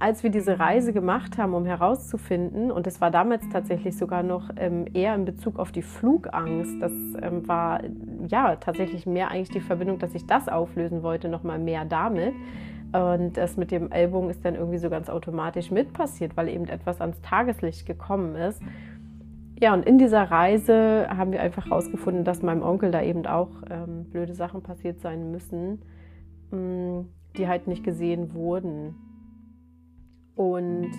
als 0.00 0.22
wir 0.22 0.30
diese 0.30 0.58
Reise 0.58 0.92
gemacht 0.92 1.38
haben, 1.38 1.54
um 1.54 1.64
herauszufinden, 1.64 2.70
und 2.70 2.86
es 2.86 3.00
war 3.00 3.10
damals 3.10 3.48
tatsächlich 3.48 3.96
sogar 3.96 4.22
noch 4.22 4.50
ähm, 4.56 4.86
eher 4.92 5.14
in 5.14 5.24
Bezug 5.24 5.58
auf 5.58 5.72
die 5.72 5.82
Flugangst, 5.82 6.74
das 6.80 6.92
ähm, 7.22 7.46
war 7.46 7.80
ja 8.28 8.56
tatsächlich 8.56 9.06
mehr 9.06 9.30
eigentlich 9.30 9.50
die 9.50 9.60
Verbindung, 9.60 9.98
dass 9.98 10.14
ich 10.14 10.26
das 10.26 10.48
auflösen 10.48 11.02
wollte, 11.02 11.28
nochmal 11.28 11.58
mehr 11.58 11.84
damit, 11.84 12.34
und 12.94 13.36
das 13.36 13.56
mit 13.56 13.72
dem 13.72 13.90
Ellbogen 13.90 14.30
ist 14.30 14.44
dann 14.44 14.54
irgendwie 14.54 14.78
so 14.78 14.88
ganz 14.88 15.10
automatisch 15.10 15.72
mit 15.72 15.92
passiert, 15.92 16.36
weil 16.36 16.48
eben 16.48 16.66
etwas 16.66 17.00
ans 17.00 17.20
Tageslicht 17.22 17.86
gekommen 17.86 18.36
ist. 18.36 18.62
Ja, 19.60 19.74
und 19.74 19.84
in 19.84 19.98
dieser 19.98 20.22
Reise 20.22 21.08
haben 21.08 21.32
wir 21.32 21.40
einfach 21.40 21.66
herausgefunden, 21.66 22.24
dass 22.24 22.42
meinem 22.42 22.62
Onkel 22.62 22.92
da 22.92 23.02
eben 23.02 23.26
auch 23.26 23.50
ähm, 23.68 24.04
blöde 24.10 24.34
Sachen 24.34 24.62
passiert 24.62 25.00
sein 25.00 25.32
müssen, 25.32 25.82
mh, 26.50 26.58
mm, 26.58 27.08
die 27.36 27.48
halt 27.48 27.66
nicht 27.66 27.82
gesehen 27.82 28.32
wurden. 28.32 28.94
Und 30.36 30.92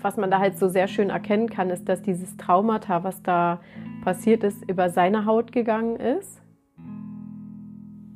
was 0.00 0.16
man 0.16 0.30
da 0.30 0.40
halt 0.40 0.58
so 0.58 0.68
sehr 0.68 0.88
schön 0.88 1.10
erkennen 1.10 1.48
kann, 1.48 1.70
ist, 1.70 1.88
dass 1.88 2.02
dieses 2.02 2.36
Traumata, 2.36 3.04
was 3.04 3.22
da 3.22 3.60
passiert 4.02 4.42
ist, 4.42 4.68
über 4.68 4.90
seine 4.90 5.24
Haut 5.24 5.52
gegangen 5.52 5.96
ist 5.96 6.44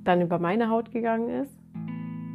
dann 0.08 0.22
über 0.22 0.38
meine 0.38 0.70
Haut 0.70 0.90
gegangen 0.90 1.28
ist. 1.28 1.57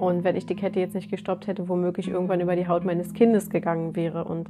Und 0.03 0.23
wenn 0.23 0.35
ich 0.35 0.45
die 0.45 0.55
Kette 0.55 0.79
jetzt 0.79 0.95
nicht 0.95 1.09
gestoppt 1.09 1.47
hätte, 1.47 1.69
womöglich 1.69 2.09
irgendwann 2.09 2.41
über 2.41 2.55
die 2.55 2.67
Haut 2.67 2.83
meines 2.83 3.13
Kindes 3.13 3.49
gegangen 3.49 3.95
wäre. 3.95 4.25
Und 4.25 4.49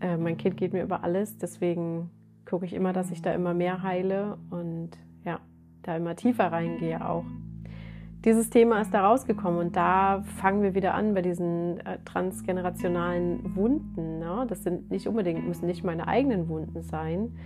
äh, 0.00 0.16
mein 0.16 0.36
Kind 0.36 0.56
geht 0.56 0.72
mir 0.72 0.82
über 0.82 1.04
alles. 1.04 1.36
Deswegen 1.38 2.10
gucke 2.46 2.64
ich 2.64 2.72
immer, 2.72 2.92
dass 2.92 3.10
ich 3.10 3.22
da 3.22 3.32
immer 3.32 3.54
mehr 3.54 3.82
heile 3.82 4.38
und 4.50 4.90
ja, 5.24 5.40
da 5.82 5.96
immer 5.96 6.16
tiefer 6.16 6.50
reingehe 6.50 7.06
auch. 7.06 7.24
Dieses 8.24 8.50
Thema 8.50 8.80
ist 8.80 8.94
da 8.94 9.04
rausgekommen 9.04 9.58
und 9.58 9.76
da 9.76 10.22
fangen 10.36 10.62
wir 10.62 10.74
wieder 10.74 10.94
an 10.94 11.12
bei 11.12 11.22
diesen 11.22 11.80
äh, 11.80 11.98
transgenerationalen 12.04 13.56
Wunden. 13.56 14.20
Ne? 14.20 14.46
Das 14.48 14.62
sind 14.62 14.92
nicht 14.92 15.08
unbedingt, 15.08 15.46
müssen 15.46 15.66
nicht 15.66 15.82
meine 15.82 16.06
eigenen 16.06 16.48
Wunden 16.48 16.82
sein. 16.82 17.36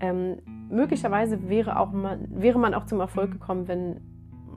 Ähm, 0.00 0.38
möglicherweise 0.68 1.48
wäre, 1.48 1.78
auch 1.78 1.92
man, 1.92 2.26
wäre 2.30 2.58
man 2.58 2.74
auch 2.74 2.86
zum 2.86 2.98
Erfolg 2.98 3.30
gekommen, 3.30 3.68
wenn 3.68 4.00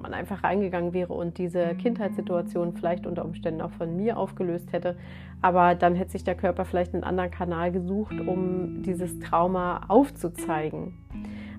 man 0.01 0.13
einfach 0.13 0.43
reingegangen 0.43 0.93
wäre 0.93 1.13
und 1.13 1.37
diese 1.37 1.75
Kindheitssituation 1.75 2.73
vielleicht 2.73 3.05
unter 3.05 3.25
Umständen 3.25 3.61
auch 3.61 3.71
von 3.71 3.95
mir 3.95 4.17
aufgelöst 4.17 4.71
hätte. 4.73 4.97
Aber 5.41 5.75
dann 5.75 5.95
hätte 5.95 6.11
sich 6.11 6.23
der 6.23 6.35
Körper 6.35 6.65
vielleicht 6.65 6.93
einen 6.93 7.03
anderen 7.03 7.31
Kanal 7.31 7.71
gesucht, 7.71 8.19
um 8.19 8.81
dieses 8.83 9.19
Trauma 9.19 9.81
aufzuzeigen. 9.87 10.93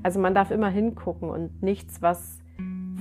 Also 0.02 0.20
man 0.20 0.34
darf 0.34 0.50
immer 0.50 0.68
hingucken 0.68 1.30
und 1.30 1.62
nichts, 1.62 2.02
was, 2.02 2.40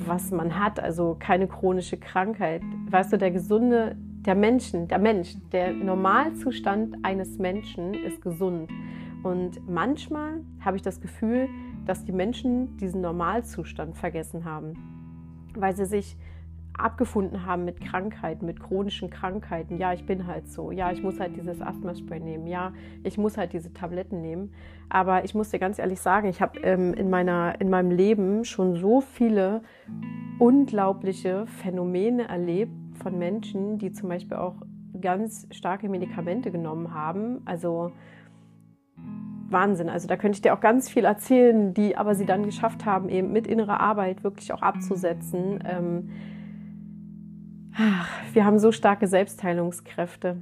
was 0.05 0.31
man 0.31 0.59
hat, 0.59 0.79
also 0.79 1.15
keine 1.19 1.47
chronische 1.47 1.97
Krankheit. 1.97 2.61
Weißt 2.89 3.13
du, 3.13 3.17
der 3.17 3.31
gesunde, 3.31 3.95
der 4.25 4.35
Menschen, 4.35 4.87
der 4.87 4.99
Mensch, 4.99 5.35
der 5.51 5.73
Normalzustand 5.73 6.97
eines 7.03 7.37
Menschen 7.37 7.93
ist 7.93 8.21
gesund. 8.21 8.69
Und 9.23 9.67
manchmal 9.67 10.41
habe 10.61 10.77
ich 10.77 10.83
das 10.83 11.01
Gefühl, 11.01 11.49
dass 11.85 12.05
die 12.05 12.11
Menschen 12.11 12.77
diesen 12.77 13.01
Normalzustand 13.01 13.95
vergessen 13.97 14.45
haben 14.45 14.96
weil 15.61 15.75
sie 15.75 15.85
sich 15.85 16.17
abgefunden 16.77 17.45
haben 17.45 17.65
mit 17.65 17.81
Krankheiten, 17.81 18.45
mit 18.45 18.59
chronischen 18.59 19.09
Krankheiten. 19.09 19.77
Ja, 19.77 19.93
ich 19.93 20.05
bin 20.05 20.27
halt 20.27 20.47
so. 20.47 20.71
Ja, 20.71 20.91
ich 20.91 21.01
muss 21.01 21.19
halt 21.19 21.35
dieses 21.35 21.61
Asthma-Spray 21.61 22.19
nehmen. 22.19 22.47
Ja, 22.47 22.71
ich 23.03 23.17
muss 23.17 23.37
halt 23.37 23.53
diese 23.53 23.73
Tabletten 23.73 24.21
nehmen. 24.21 24.53
Aber 24.89 25.25
ich 25.25 25.33
muss 25.33 25.49
dir 25.49 25.59
ganz 25.59 25.79
ehrlich 25.79 25.99
sagen, 25.99 26.27
ich 26.27 26.41
habe 26.41 26.59
ähm, 26.59 26.93
in, 26.93 27.11
in 27.11 27.69
meinem 27.69 27.91
Leben 27.91 28.45
schon 28.45 28.75
so 28.75 29.01
viele 29.01 29.61
unglaubliche 30.39 31.47
Phänomene 31.47 32.27
erlebt 32.27 32.71
von 33.01 33.17
Menschen, 33.17 33.79
die 33.79 33.91
zum 33.91 34.09
Beispiel 34.09 34.37
auch 34.37 34.55
ganz 35.01 35.47
starke 35.51 35.89
Medikamente 35.89 36.51
genommen 36.51 36.93
haben. 36.93 37.41
Also 37.45 37.91
Wahnsinn. 39.49 39.89
Also 39.89 40.07
da 40.07 40.17
könnte 40.17 40.37
ich 40.37 40.41
dir 40.41 40.53
auch 40.53 40.59
ganz 40.59 40.89
viel 40.89 41.05
erzählen, 41.05 41.73
die 41.73 41.95
aber 41.95 42.15
sie 42.15 42.25
dann 42.25 42.43
geschafft 42.43 42.85
haben, 42.85 43.09
eben 43.09 43.31
mit 43.31 43.47
innerer 43.47 43.79
Arbeit 43.79 44.23
wirklich 44.23 44.51
auch 44.53 44.61
abzusetzen. 44.61 45.63
Ähm, 45.65 46.09
wir 48.33 48.45
haben 48.45 48.59
so 48.59 48.71
starke 48.71 49.07
Selbstheilungskräfte. 49.07 50.37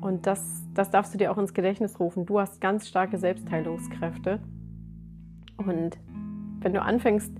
Und 0.00 0.26
das, 0.26 0.62
das 0.74 0.90
darfst 0.90 1.12
du 1.12 1.18
dir 1.18 1.30
auch 1.32 1.38
ins 1.38 1.54
Gedächtnis 1.54 1.98
rufen. 2.00 2.26
Du 2.26 2.40
hast 2.40 2.60
ganz 2.60 2.88
starke 2.88 3.18
Selbstheilungskräfte. 3.18 4.40
Und 5.56 5.98
wenn 6.60 6.72
du 6.72 6.82
anfängst, 6.82 7.32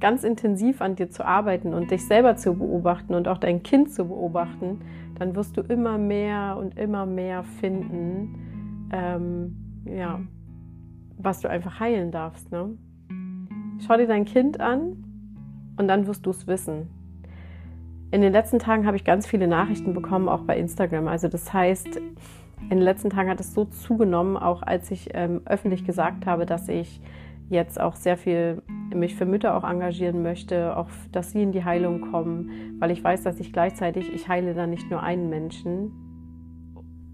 ganz 0.00 0.22
intensiv 0.24 0.80
an 0.80 0.96
dir 0.96 1.10
zu 1.10 1.24
arbeiten 1.24 1.74
und 1.74 1.90
dich 1.90 2.06
selber 2.06 2.36
zu 2.36 2.54
beobachten 2.54 3.14
und 3.14 3.28
auch 3.28 3.38
dein 3.38 3.62
Kind 3.62 3.92
zu 3.92 4.06
beobachten, 4.06 4.80
dann 5.18 5.34
wirst 5.34 5.56
du 5.56 5.60
immer 5.60 5.98
mehr 5.98 6.56
und 6.58 6.78
immer 6.78 7.04
mehr 7.04 7.42
finden, 7.42 8.88
ähm, 8.92 9.56
ja, 9.84 10.20
was 11.18 11.40
du 11.40 11.48
einfach 11.48 11.80
heilen 11.80 12.10
darfst. 12.10 12.50
Ne? 12.50 12.76
Schau 13.86 13.96
dir 13.96 14.06
dein 14.06 14.24
Kind 14.24 14.60
an 14.60 15.04
und 15.76 15.88
dann 15.88 16.06
wirst 16.06 16.26
du 16.26 16.30
es 16.30 16.46
wissen. 16.46 16.88
In 18.10 18.22
den 18.22 18.32
letzten 18.32 18.58
Tagen 18.58 18.86
habe 18.86 18.96
ich 18.96 19.04
ganz 19.04 19.26
viele 19.26 19.46
Nachrichten 19.46 19.92
bekommen, 19.92 20.28
auch 20.28 20.42
bei 20.42 20.56
Instagram. 20.56 21.08
Also 21.08 21.28
das 21.28 21.52
heißt, 21.52 21.96
in 21.96 22.70
den 22.70 22.80
letzten 22.80 23.10
Tagen 23.10 23.28
hat 23.28 23.40
es 23.40 23.52
so 23.52 23.64
zugenommen, 23.66 24.36
auch 24.36 24.62
als 24.62 24.90
ich 24.90 25.10
ähm, 25.14 25.42
öffentlich 25.44 25.84
gesagt 25.84 26.26
habe, 26.26 26.46
dass 26.46 26.68
ich 26.68 27.00
jetzt 27.50 27.80
auch 27.80 27.96
sehr 27.96 28.16
viel 28.16 28.62
mich 28.94 29.14
für 29.14 29.26
Mütter 29.26 29.56
auch 29.56 29.64
engagieren 29.64 30.22
möchte, 30.22 30.76
auch 30.76 30.88
dass 31.12 31.32
sie 31.32 31.42
in 31.42 31.52
die 31.52 31.64
Heilung 31.64 32.10
kommen, 32.10 32.76
weil 32.78 32.90
ich 32.90 33.02
weiß, 33.02 33.22
dass 33.22 33.40
ich 33.40 33.52
gleichzeitig, 33.52 34.12
ich 34.12 34.28
heile 34.28 34.54
dann 34.54 34.70
nicht 34.70 34.90
nur 34.90 35.02
einen 35.02 35.28
Menschen, 35.28 35.92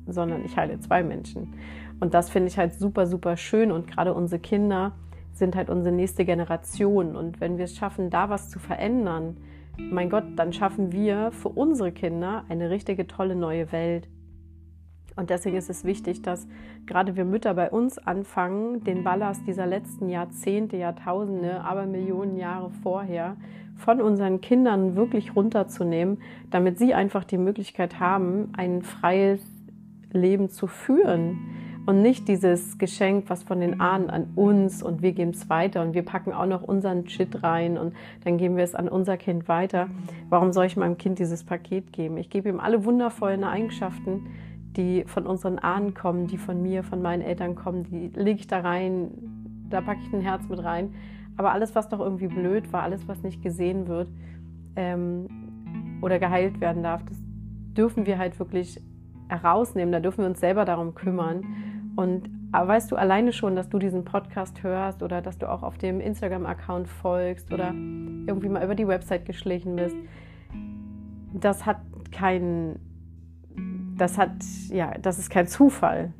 sondern 0.06 0.44
ich 0.44 0.56
heile 0.56 0.78
zwei 0.80 1.02
Menschen. 1.02 1.54
Und 2.00 2.14
das 2.14 2.30
finde 2.30 2.48
ich 2.48 2.58
halt 2.58 2.74
super, 2.74 3.06
super 3.06 3.36
schön. 3.36 3.72
Und 3.72 3.86
gerade 3.86 4.14
unsere 4.14 4.40
Kinder 4.40 4.92
sind 5.32 5.56
halt 5.56 5.70
unsere 5.70 5.94
nächste 5.94 6.24
Generation. 6.24 7.16
Und 7.16 7.40
wenn 7.40 7.58
wir 7.58 7.64
es 7.64 7.76
schaffen, 7.76 8.10
da 8.10 8.28
was 8.30 8.50
zu 8.50 8.58
verändern, 8.58 9.36
mein 9.78 10.08
Gott, 10.08 10.24
dann 10.36 10.52
schaffen 10.52 10.92
wir 10.92 11.32
für 11.32 11.48
unsere 11.48 11.92
Kinder 11.92 12.44
eine 12.48 12.70
richtige 12.70 13.06
tolle 13.06 13.34
neue 13.34 13.72
Welt. 13.72 14.08
Und 15.16 15.30
deswegen 15.30 15.56
ist 15.56 15.70
es 15.70 15.84
wichtig, 15.84 16.22
dass 16.22 16.46
gerade 16.86 17.16
wir 17.16 17.24
Mütter 17.24 17.54
bei 17.54 17.70
uns 17.70 17.98
anfangen, 17.98 18.82
den 18.82 19.04
Ballast 19.04 19.46
dieser 19.46 19.66
letzten 19.66 20.08
Jahrzehnte, 20.08 20.76
Jahrtausende, 20.76 21.60
aber 21.60 21.86
Millionen 21.86 22.36
Jahre 22.36 22.70
vorher 22.82 23.36
von 23.76 24.00
unseren 24.00 24.40
Kindern 24.40 24.96
wirklich 24.96 25.34
runterzunehmen, 25.34 26.18
damit 26.50 26.78
sie 26.78 26.94
einfach 26.94 27.24
die 27.24 27.38
Möglichkeit 27.38 28.00
haben, 28.00 28.50
ein 28.56 28.82
freies 28.82 29.40
Leben 30.12 30.48
zu 30.48 30.66
führen 30.66 31.38
und 31.87 32.03
nicht 32.03 32.29
dieses 32.29 32.79
Geschenk, 32.79 33.25
was 33.29 33.43
von 33.43 33.61
den 33.61 33.81
Ahnen 33.81 34.09
an 34.09 34.29
uns 34.37 34.83
und 34.83 35.03
wir 35.03 35.12
geben 35.12 35.33
es 35.33 35.50
weiter 35.50 35.83
und 35.83 35.95
wir 35.95 36.03
packen 36.03 36.33
auch 36.33 36.47
noch 36.47 36.62
unseren 36.62 37.09
Shit 37.09 37.43
rein 37.43 37.76
und 37.76 37.95
dann 38.25 38.38
geben 38.38 38.57
wir 38.57 38.64
es 38.64 38.75
an 38.75 38.88
unser 38.88 39.17
Kind 39.17 39.49
weiter. 39.49 39.88
Warum 40.31 40.53
soll 40.53 40.67
ich 40.67 40.76
meinem 40.76 40.97
Kind 40.97 41.19
dieses 41.19 41.45
Paket 41.45 41.93
geben? 41.93 42.17
Ich 42.17 42.31
gebe 42.31 42.49
ihm 42.49 42.61
alle 42.61 42.85
wundervollen 42.85 43.45
Eigenschaften, 43.45 44.26
die 44.76 45.05
von 45.07 45.26
unseren 45.26 45.59
Ahnen 45.59 45.95
kommen, 45.95 46.26
die 46.26 46.38
von 46.38 46.62
mir, 46.62 46.83
von 46.83 47.03
meinen 47.03 47.23
Eltern 47.23 47.55
kommen, 47.55 47.85
die 47.85 48.11
lege 48.14 48.41
ich 48.41 48.47
da 48.47 48.61
rein, 48.61 49.11
da 49.69 49.81
packe 49.81 50.00
ich 50.07 50.12
ein 50.12 50.21
Herz 50.21 50.49
mit 50.49 50.62
rein. 50.62 50.95
Aber 51.37 51.53
alles, 51.53 51.75
was 51.75 51.88
doch 51.88 52.00
irgendwie 52.00 52.29
blöd 52.29 52.73
war, 52.73 52.83
alles, 52.83 53.07
was 53.09 53.23
nicht 53.23 53.43
gesehen 53.43 53.88
wird 53.88 54.09
ähm, 54.76 55.26
oder 56.00 56.19
geheilt 56.19 56.61
werden 56.61 56.83
darf, 56.83 57.05
das 57.05 57.19
dürfen 57.76 58.07
wir 58.07 58.19
halt 58.19 58.38
wirklich 58.38 58.81
herausnehmen. 59.29 59.93
Da 59.93 60.00
dürfen 60.00 60.23
wir 60.23 60.29
uns 60.29 60.41
selber 60.41 60.64
darum 60.64 60.95
kümmern. 60.95 61.43
Und 61.96 62.28
weißt 62.52 62.90
du 62.92 62.96
alleine 62.96 63.32
schon, 63.32 63.56
dass 63.56 63.68
du 63.68 63.78
diesen 63.78 64.04
Podcast 64.04 64.62
hörst 64.62 65.02
oder 65.02 65.22
dass 65.22 65.38
du 65.38 65.50
auch 65.50 65.62
auf 65.62 65.78
dem 65.78 66.00
Instagram-Account 66.00 66.88
folgst 66.88 67.52
oder 67.52 67.72
irgendwie 68.26 68.48
mal 68.48 68.64
über 68.64 68.74
die 68.74 68.86
Website 68.86 69.24
geschlichen 69.24 69.76
bist, 69.76 69.96
das 71.32 71.66
hat 71.66 71.78
kein, 72.12 72.78
das 73.96 74.18
hat, 74.18 74.32
ja, 74.68 74.96
das 74.98 75.18
ist 75.18 75.30
kein 75.30 75.46
Zufall, 75.46 76.12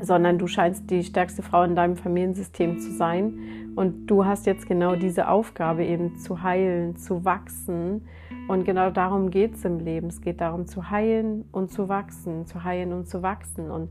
sondern 0.00 0.38
du 0.38 0.46
scheinst 0.46 0.90
die 0.90 1.02
stärkste 1.02 1.42
Frau 1.42 1.62
in 1.64 1.74
deinem 1.74 1.96
Familiensystem 1.96 2.78
zu 2.78 2.92
sein. 2.92 3.72
Und 3.76 4.06
du 4.06 4.24
hast 4.24 4.46
jetzt 4.46 4.66
genau 4.66 4.96
diese 4.96 5.28
Aufgabe 5.28 5.84
eben 5.84 6.16
zu 6.16 6.42
heilen, 6.42 6.96
zu 6.96 7.24
wachsen. 7.24 8.06
Und 8.48 8.64
genau 8.64 8.90
darum 8.90 9.30
geht 9.30 9.54
es 9.54 9.64
im 9.64 9.78
Leben. 9.78 10.08
Es 10.08 10.20
geht 10.20 10.40
darum 10.40 10.66
zu 10.66 10.90
heilen 10.90 11.44
und 11.52 11.70
zu 11.70 11.88
wachsen, 11.88 12.46
zu 12.46 12.64
heilen 12.64 12.92
und 12.92 13.08
zu 13.08 13.22
wachsen. 13.22 13.70
Und 13.70 13.90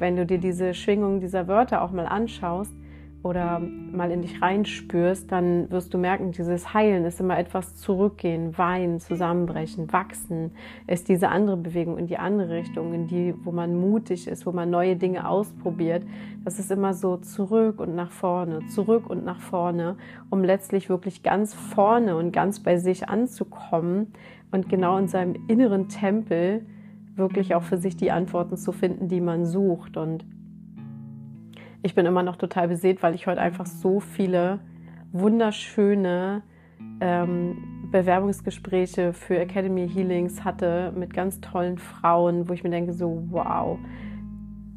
wenn 0.00 0.16
du 0.16 0.26
dir 0.26 0.38
diese 0.38 0.74
Schwingung 0.74 1.20
dieser 1.20 1.46
Wörter 1.46 1.82
auch 1.82 1.92
mal 1.92 2.06
anschaust 2.06 2.74
oder 3.22 3.60
mal 3.60 4.10
in 4.10 4.22
dich 4.22 4.40
reinspürst, 4.40 5.30
dann 5.30 5.70
wirst 5.70 5.92
du 5.92 5.98
merken, 5.98 6.32
dieses 6.32 6.72
Heilen 6.72 7.04
ist 7.04 7.20
immer 7.20 7.38
etwas 7.38 7.76
zurückgehen, 7.76 8.56
weinen, 8.56 8.98
zusammenbrechen, 8.98 9.92
wachsen, 9.92 10.52
ist 10.86 11.08
diese 11.10 11.28
andere 11.28 11.58
Bewegung 11.58 11.98
in 11.98 12.06
die 12.06 12.16
andere 12.16 12.54
Richtung, 12.54 12.94
in 12.94 13.08
die, 13.08 13.34
wo 13.44 13.52
man 13.52 13.78
mutig 13.78 14.26
ist, 14.26 14.46
wo 14.46 14.52
man 14.52 14.70
neue 14.70 14.96
Dinge 14.96 15.28
ausprobiert. 15.28 16.02
Das 16.44 16.58
ist 16.58 16.70
immer 16.70 16.94
so 16.94 17.18
zurück 17.18 17.78
und 17.78 17.94
nach 17.94 18.10
vorne, 18.10 18.66
zurück 18.68 19.10
und 19.10 19.22
nach 19.22 19.40
vorne, 19.40 19.96
um 20.30 20.42
letztlich 20.42 20.88
wirklich 20.88 21.22
ganz 21.22 21.52
vorne 21.52 22.16
und 22.16 22.32
ganz 22.32 22.60
bei 22.60 22.78
sich 22.78 23.10
anzukommen 23.10 24.14
und 24.50 24.70
genau 24.70 24.96
in 24.96 25.08
seinem 25.08 25.36
inneren 25.46 25.88
Tempel 25.88 26.64
wirklich 27.14 27.54
auch 27.54 27.62
für 27.62 27.78
sich 27.78 27.96
die 27.96 28.10
Antworten 28.10 28.56
zu 28.56 28.72
finden, 28.72 29.08
die 29.08 29.20
man 29.20 29.46
sucht. 29.46 29.96
Und 29.96 30.24
ich 31.82 31.94
bin 31.94 32.06
immer 32.06 32.22
noch 32.22 32.36
total 32.36 32.68
beseelt, 32.68 33.02
weil 33.02 33.14
ich 33.14 33.26
heute 33.26 33.40
einfach 33.40 33.66
so 33.66 34.00
viele 34.00 34.60
wunderschöne 35.12 36.42
ähm, 37.00 37.88
Bewerbungsgespräche 37.90 39.12
für 39.12 39.38
Academy 39.38 39.88
Healings 39.88 40.44
hatte 40.44 40.92
mit 40.96 41.12
ganz 41.12 41.40
tollen 41.40 41.78
Frauen, 41.78 42.48
wo 42.48 42.52
ich 42.52 42.62
mir 42.62 42.70
denke, 42.70 42.92
so 42.92 43.24
wow, 43.30 43.78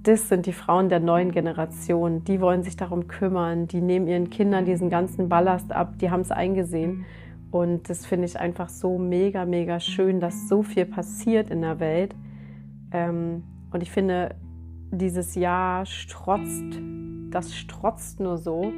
das 0.03 0.27
sind 0.27 0.45
die 0.45 0.53
Frauen 0.53 0.89
der 0.89 0.99
neuen 0.99 1.31
Generation. 1.31 2.23
Die 2.25 2.41
wollen 2.41 2.63
sich 2.63 2.75
darum 2.75 3.07
kümmern, 3.07 3.67
die 3.67 3.81
nehmen 3.81 4.07
ihren 4.07 4.29
Kindern 4.29 4.65
diesen 4.65 4.89
ganzen 4.89 5.29
Ballast 5.29 5.71
ab, 5.71 5.97
die 5.99 6.09
haben 6.09 6.21
es 6.21 6.31
eingesehen. 6.31 7.05
Und 7.53 7.87
das 7.87 8.03
finde 8.03 8.25
ich 8.25 8.39
einfach 8.39 8.67
so 8.67 8.97
mega, 8.97 9.45
mega 9.45 9.79
schön, 9.79 10.19
dass 10.19 10.49
so 10.49 10.63
viel 10.63 10.85
passiert 10.85 11.51
in 11.51 11.61
der 11.61 11.79
Welt. 11.79 12.15
Ähm, 12.91 13.43
und 13.71 13.83
ich 13.83 13.91
finde, 13.91 14.33
dieses 14.89 15.35
Jahr 15.35 15.85
strotzt, 15.85 16.81
das 17.29 17.55
strotzt 17.55 18.19
nur 18.19 18.39
so 18.39 18.73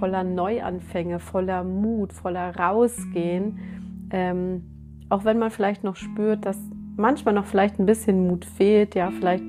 voller 0.00 0.24
Neuanfänge, 0.24 1.18
voller 1.18 1.64
Mut, 1.64 2.14
voller 2.14 2.56
Rausgehen. 2.56 3.58
Ähm, 4.10 4.62
auch 5.10 5.26
wenn 5.26 5.38
man 5.38 5.50
vielleicht 5.50 5.84
noch 5.84 5.96
spürt, 5.96 6.46
dass 6.46 6.58
manchmal 6.96 7.34
noch 7.34 7.44
vielleicht 7.44 7.78
ein 7.78 7.84
bisschen 7.84 8.26
Mut 8.26 8.46
fehlt, 8.46 8.94
ja, 8.94 9.10
vielleicht 9.10 9.44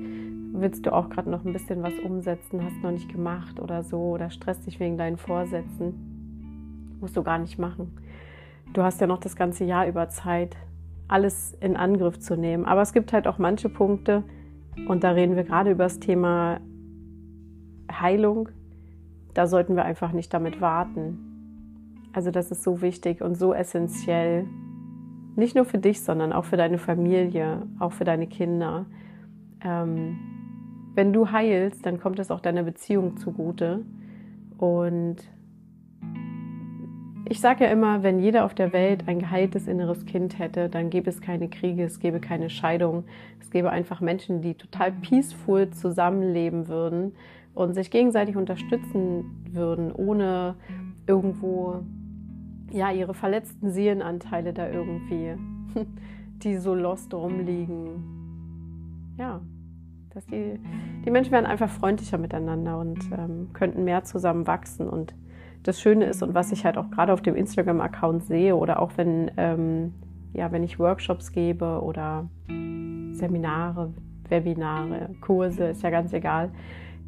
willst 0.52 0.84
du 0.84 0.92
auch 0.92 1.08
gerade 1.08 1.30
noch 1.30 1.46
ein 1.46 1.54
bisschen 1.54 1.82
was 1.82 1.98
umsetzen, 2.04 2.62
hast 2.62 2.76
noch 2.82 2.92
nicht 2.92 3.10
gemacht 3.10 3.58
oder 3.58 3.82
so 3.82 4.02
oder 4.02 4.28
stresst 4.28 4.66
dich 4.66 4.78
wegen 4.80 4.98
deinen 4.98 5.16
Vorsätzen. 5.16 6.98
Musst 7.00 7.16
du 7.16 7.22
gar 7.22 7.38
nicht 7.38 7.58
machen. 7.58 7.92
Du 8.72 8.82
hast 8.82 9.00
ja 9.00 9.06
noch 9.06 9.18
das 9.18 9.36
ganze 9.36 9.64
Jahr 9.64 9.86
über 9.86 10.08
Zeit, 10.08 10.56
alles 11.08 11.56
in 11.60 11.76
Angriff 11.76 12.18
zu 12.20 12.36
nehmen. 12.36 12.64
Aber 12.64 12.82
es 12.82 12.92
gibt 12.92 13.12
halt 13.12 13.26
auch 13.26 13.38
manche 13.38 13.68
Punkte, 13.68 14.22
und 14.86 15.04
da 15.04 15.10
reden 15.10 15.36
wir 15.36 15.44
gerade 15.44 15.70
über 15.70 15.84
das 15.84 16.00
Thema 16.00 16.60
Heilung, 17.90 18.48
da 19.34 19.46
sollten 19.46 19.76
wir 19.76 19.84
einfach 19.84 20.12
nicht 20.12 20.32
damit 20.32 20.60
warten. 20.60 22.06
Also 22.12 22.30
das 22.30 22.50
ist 22.50 22.62
so 22.62 22.82
wichtig 22.82 23.22
und 23.22 23.36
so 23.36 23.52
essentiell. 23.54 24.46
Nicht 25.36 25.54
nur 25.54 25.64
für 25.64 25.78
dich, 25.78 26.00
sondern 26.02 26.32
auch 26.32 26.44
für 26.44 26.56
deine 26.56 26.78
Familie, 26.78 27.62
auch 27.78 27.92
für 27.92 28.04
deine 28.04 28.26
Kinder. 28.26 28.86
Ähm, 29.62 30.18
wenn 30.94 31.12
du 31.12 31.30
heilst, 31.30 31.86
dann 31.86 32.00
kommt 32.00 32.18
es 32.18 32.30
auch 32.30 32.40
deiner 32.40 32.64
Beziehung 32.64 33.16
zugute. 33.16 33.84
Und 34.58 35.16
ich 37.30 37.40
sage 37.40 37.64
ja 37.64 37.70
immer, 37.70 38.02
wenn 38.02 38.18
jeder 38.18 38.44
auf 38.44 38.54
der 38.54 38.72
Welt 38.72 39.04
ein 39.06 39.20
geheiltes 39.20 39.68
inneres 39.68 40.04
Kind 40.04 40.40
hätte, 40.40 40.68
dann 40.68 40.90
gäbe 40.90 41.08
es 41.08 41.20
keine 41.20 41.48
Kriege, 41.48 41.84
es 41.84 42.00
gäbe 42.00 42.18
keine 42.18 42.50
Scheidung, 42.50 43.04
es 43.40 43.52
gäbe 43.52 43.70
einfach 43.70 44.00
Menschen, 44.00 44.42
die 44.42 44.54
total 44.54 44.90
peaceful 44.90 45.70
zusammenleben 45.70 46.66
würden 46.66 47.14
und 47.54 47.74
sich 47.74 47.92
gegenseitig 47.92 48.36
unterstützen 48.36 49.46
würden, 49.52 49.92
ohne 49.92 50.56
irgendwo 51.06 51.84
ja 52.72 52.90
ihre 52.90 53.14
verletzten 53.14 53.70
Seelenanteile 53.70 54.52
da 54.52 54.68
irgendwie, 54.68 55.36
die 56.42 56.56
so 56.56 56.74
lost 56.74 57.14
rumliegen. 57.14 59.14
Ja, 59.18 59.40
dass 60.14 60.26
die, 60.26 60.58
die 61.04 61.10
Menschen 61.12 61.30
wären 61.30 61.46
einfach 61.46 61.70
freundlicher 61.70 62.18
miteinander 62.18 62.80
und 62.80 62.98
ähm, 63.16 63.50
könnten 63.52 63.84
mehr 63.84 64.02
zusammen 64.02 64.48
wachsen 64.48 64.88
und 64.88 65.14
das 65.62 65.80
Schöne 65.80 66.06
ist 66.06 66.22
und 66.22 66.34
was 66.34 66.52
ich 66.52 66.64
halt 66.64 66.78
auch 66.78 66.90
gerade 66.90 67.12
auf 67.12 67.22
dem 67.22 67.34
Instagram-Account 67.34 68.24
sehe 68.24 68.56
oder 68.56 68.80
auch 68.80 68.92
wenn, 68.96 69.30
ähm, 69.36 69.92
ja, 70.32 70.50
wenn 70.52 70.62
ich 70.62 70.78
Workshops 70.78 71.32
gebe 71.32 71.82
oder 71.82 72.28
Seminare, 72.46 73.92
Webinare, 74.28 75.10
Kurse, 75.20 75.64
ist 75.64 75.82
ja 75.82 75.90
ganz 75.90 76.12
egal, 76.12 76.50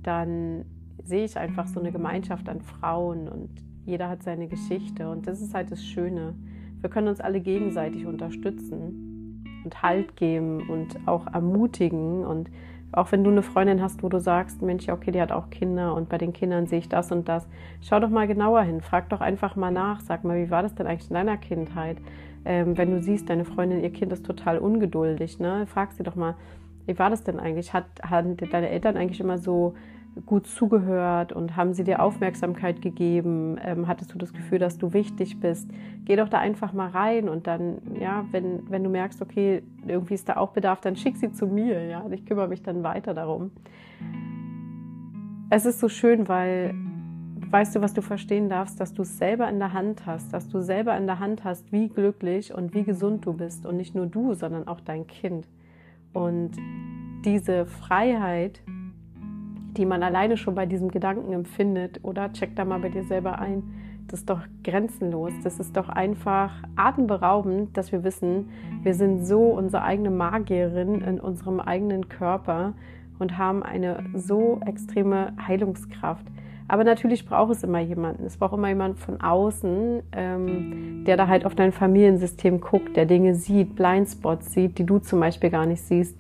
dann 0.03 0.65
sehe 1.05 1.25
ich 1.25 1.37
einfach 1.37 1.67
so 1.67 1.81
eine 1.81 1.93
Gemeinschaft 1.93 2.49
an 2.49 2.61
Frauen 2.61 3.29
und 3.29 3.51
jeder 3.85 4.09
hat 4.09 4.23
seine 4.23 4.49
Geschichte 4.49 5.09
und 5.11 5.27
das 5.27 5.41
ist 5.41 5.55
halt 5.55 5.71
das 5.71 5.83
Schöne. 5.85 6.35
Wir 6.81 6.91
können 6.91 7.09
uns 7.09 7.21
alle 7.21 7.41
gegenseitig 7.41 8.07
unterstützen 8.07 9.43
und 9.65 9.83
Halt 9.83 10.17
geben 10.17 10.69
und 10.69 10.97
auch 11.07 11.27
ermutigen 11.33 12.25
und 12.25 12.51
auch 12.93 13.11
wenn 13.11 13.25
du 13.25 13.31
eine 13.31 13.43
Freundin 13.43 13.83
hast, 13.83 14.03
wo 14.03 14.09
du 14.09 14.21
sagst, 14.21 14.63
Mensch, 14.63 14.89
okay, 14.89 15.11
die 15.11 15.21
hat 15.21 15.33
auch 15.33 15.51
Kinder 15.51 15.95
und 15.95 16.09
bei 16.09 16.19
den 16.19 16.33
Kindern 16.33 16.67
sehe 16.67 16.79
ich 16.79 16.89
das 16.89 17.11
und 17.11 17.29
das, 17.29 17.49
schau 17.81 17.99
doch 18.01 18.11
mal 18.11 18.27
genauer 18.27 18.63
hin, 18.63 18.81
frag 18.83 19.09
doch 19.09 19.21
einfach 19.21 19.57
mal 19.57 19.71
nach, 19.71 20.01
sag 20.01 20.25
mal, 20.25 20.37
wie 20.37 20.51
war 20.51 20.63
das 20.63 20.75
denn 20.75 20.87
eigentlich 20.87 21.09
in 21.09 21.15
deiner 21.15 21.39
Kindheit? 21.39 21.97
Ähm, 22.45 22.77
wenn 22.77 22.91
du 22.91 23.01
siehst, 23.01 23.31
deine 23.31 23.45
Freundin, 23.45 23.83
ihr 23.83 23.93
Kind 23.93 24.13
ist 24.13 24.27
total 24.27 24.59
ungeduldig, 24.59 25.39
ne? 25.39 25.67
frag 25.67 25.93
sie 25.93 26.03
doch 26.03 26.17
mal, 26.17 26.35
wie 26.87 26.99
war 26.99 27.11
das 27.11 27.23
denn 27.23 27.39
eigentlich? 27.39 27.73
Hat, 27.73 27.87
hatten 28.03 28.37
deine 28.37 28.69
Eltern 28.69 28.97
eigentlich 28.97 29.21
immer 29.21 29.39
so 29.39 29.75
gut 30.27 30.47
zugehört 30.47 31.33
und 31.33 31.57
haben 31.57 31.73
sie 31.73 31.85
dir 31.85 32.03
Aufmerksamkeit 32.03 32.83
gegeben? 32.83 33.59
Ähm, 33.63 33.87
hattest 33.89 34.13
du 34.13 34.19
das 34.19 34.33
Gefühl, 34.33 34.59
dass 34.59 34.79
du 34.79 34.93
wichtig 34.93 35.41
bist? 35.41 35.71
Geh 36.05 36.17
doch 36.17 36.29
da 36.29 36.39
einfach 36.39 36.73
mal 36.73 36.89
rein 36.89 37.29
und 37.29 37.47
dann, 37.47 37.79
ja, 37.99 38.27
wenn, 38.31 38.71
wenn 38.71 38.85
du 38.85 38.91
merkst, 38.91 39.23
okay, 39.23 39.63
irgendwie 39.87 40.15
ist 40.15 40.29
da 40.29 40.37
auch 40.37 40.51
Bedarf, 40.51 40.81
dann 40.81 40.97
schick 40.97 41.17
sie 41.17 41.33
zu 41.33 41.47
mir, 41.47 41.85
ja, 41.87 42.01
und 42.01 42.13
ich 42.13 42.27
kümmere 42.27 42.49
mich 42.49 42.63
dann 42.63 42.83
weiter 42.83 43.15
darum. 43.15 43.51
Es 45.51 45.67
ist 45.67 45.81
so 45.81 45.89
schön, 45.89 46.29
weil 46.29 46.75
weißt 47.53 47.77
du, 47.77 47.83
was 47.83 47.93
du 47.93 48.01
verstehen 48.01 48.49
darfst, 48.49 48.81
dass 48.81 48.95
du 48.95 49.03
es 49.03 49.19
selber 49.19 49.49
in 49.49 49.59
der 49.59 49.75
Hand 49.75 50.07
hast, 50.07 50.33
dass 50.33 50.49
du 50.49 50.61
selber 50.61 50.97
in 50.97 51.07
der 51.07 51.19
Hand 51.19 51.45
hast, 51.45 51.71
wie 51.71 51.89
glücklich 51.89 52.55
und 52.55 52.75
wie 52.75 52.83
gesund 52.83 53.27
du 53.27 53.35
bist 53.35 53.67
und 53.67 53.77
nicht 53.77 53.95
nur 53.95 54.07
du, 54.07 54.33
sondern 54.33 54.67
auch 54.67 54.81
dein 54.81 55.07
Kind. 55.07 55.47
Und 56.15 56.53
diese 57.25 57.67
Freiheit, 57.67 58.63
die 59.77 59.87
man 59.87 60.03
alleine 60.03 60.37
schon 60.37 60.55
bei 60.55 60.67
diesem 60.67 60.91
Gedanken 60.91 61.33
empfindet, 61.33 62.01
oder 62.03 62.33
check 62.33 62.55
da 62.57 62.65
mal 62.65 62.81
bei 62.81 62.89
dir 62.89 63.05
selber 63.05 63.39
ein, 63.39 63.63
das 64.09 64.21
ist 64.21 64.31
doch 64.31 64.43
grenzenlos. 64.63 65.33
Das 65.43 65.59
ist 65.59 65.77
doch 65.77 65.89
einfach 65.89 66.53
atemberaubend, 66.77 67.77
dass 67.77 67.93
wir 67.93 68.05
wissen, 68.05 68.51
wir 68.83 68.95
sind 68.95 69.25
so 69.25 69.45
unsere 69.47 69.83
eigene 69.85 70.11
Magierin 70.11 71.01
in 71.01 71.19
unserem 71.19 71.61
eigenen 71.61 72.09
Körper 72.09 72.75
und 73.19 73.39
haben 73.39 73.63
eine 73.63 74.05
so 74.15 74.61
extreme 74.67 75.33
Heilungskraft. 75.47 76.27
Aber 76.69 76.85
natürlich 76.85 77.27
braucht 77.27 77.53
es 77.53 77.65
immer 77.65 77.81
jemanden. 77.81 78.25
Es 78.25 78.37
braucht 78.37 78.55
immer 78.55 78.69
jemanden 78.69 78.97
von 78.97 79.21
außen, 79.21 80.03
ähm, 80.13 81.05
der 81.07 81.17
da 81.17 81.29
halt 81.29 81.45
auf 81.45 81.55
dein 81.55 81.73
Familiensystem 81.73 82.61
guckt, 82.61 82.97
der 82.97 83.07
Dinge 83.07 83.35
sieht, 83.35 83.77
Blindspots 83.77 84.53
sieht, 84.53 84.79
die 84.79 84.85
du 84.85 84.99
zum 84.99 85.21
Beispiel 85.21 85.51
gar 85.51 85.67
nicht 85.67 85.83
siehst. 85.83 86.19